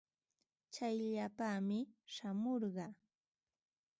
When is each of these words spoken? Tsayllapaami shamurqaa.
Tsayllapaami 0.71 1.79
shamurqaa. 2.13 2.91